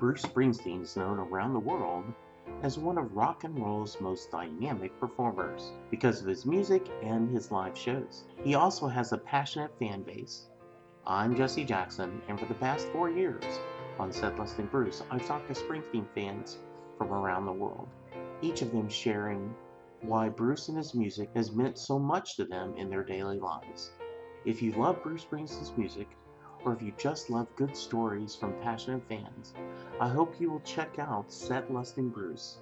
Bruce 0.00 0.22
Springsteen 0.22 0.80
is 0.80 0.96
known 0.96 1.18
around 1.18 1.52
the 1.52 1.60
world 1.60 2.06
as 2.62 2.78
one 2.78 2.96
of 2.96 3.14
rock 3.14 3.44
and 3.44 3.54
roll's 3.62 4.00
most 4.00 4.30
dynamic 4.30 4.98
performers 4.98 5.72
because 5.90 6.22
of 6.22 6.26
his 6.26 6.46
music 6.46 6.88
and 7.02 7.28
his 7.28 7.52
live 7.52 7.76
shows. 7.76 8.24
He 8.42 8.54
also 8.54 8.88
has 8.88 9.12
a 9.12 9.18
passionate 9.18 9.78
fan 9.78 10.02
base. 10.02 10.46
I'm 11.06 11.36
Jesse 11.36 11.66
Jackson, 11.66 12.22
and 12.28 12.40
for 12.40 12.46
the 12.46 12.54
past 12.54 12.88
four 12.88 13.10
years 13.10 13.44
on 13.98 14.10
Set 14.10 14.38
Lusting 14.38 14.68
Bruce, 14.68 15.02
I've 15.10 15.26
talked 15.26 15.48
to 15.48 15.60
Springsteen 15.60 16.06
fans 16.14 16.56
from 16.96 17.12
around 17.12 17.44
the 17.44 17.52
world, 17.52 17.88
each 18.40 18.62
of 18.62 18.72
them 18.72 18.88
sharing 18.88 19.54
why 20.00 20.30
Bruce 20.30 20.70
and 20.70 20.78
his 20.78 20.94
music 20.94 21.28
has 21.34 21.52
meant 21.52 21.76
so 21.76 21.98
much 21.98 22.36
to 22.36 22.46
them 22.46 22.72
in 22.78 22.88
their 22.88 23.04
daily 23.04 23.38
lives. 23.38 23.90
If 24.46 24.62
you 24.62 24.72
love 24.72 25.02
Bruce 25.02 25.26
Springsteen's 25.26 25.76
music, 25.76 26.08
or 26.64 26.72
if 26.72 26.82
you 26.82 26.92
just 26.98 27.30
love 27.30 27.46
good 27.56 27.76
stories 27.76 28.34
from 28.34 28.52
passionate 28.62 29.02
fans, 29.08 29.54
I 30.00 30.08
hope 30.08 30.40
you 30.40 30.50
will 30.50 30.60
check 30.60 30.98
out 30.98 31.32
Set 31.32 31.72
Lusting 31.72 32.10
Bruce, 32.10 32.58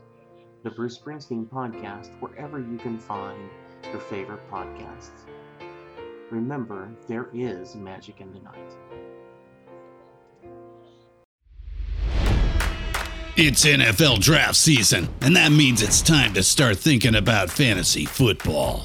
the 0.63 0.71
Bruce 0.71 0.99
Springsteen 0.99 1.47
podcast, 1.47 2.11
wherever 2.21 2.59
you 2.59 2.79
can 2.79 2.99
find 2.99 3.51
your 3.91 4.01
favorite 4.01 4.49
podcasts. 4.51 5.27
Remember, 6.31 6.91
there 7.07 7.29
is 7.33 7.75
magic 7.75 8.21
in 8.21 8.33
the 8.33 8.41
night. 8.41 8.77
It's 13.41 13.65
NFL 13.65 14.21
draft 14.21 14.57
season, 14.57 15.09
and 15.21 15.37
that 15.37 15.53
means 15.53 15.81
it's 15.81 16.03
time 16.03 16.35
to 16.35 16.43
start 16.43 16.77
thinking 16.77 17.15
about 17.15 17.51
fantasy 17.51 18.05
football. 18.05 18.85